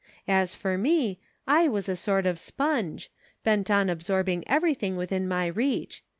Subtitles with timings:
[0.27, 3.11] As for me, I was a sort of sponge,
[3.43, 6.03] bent on absorbing everything within my reach.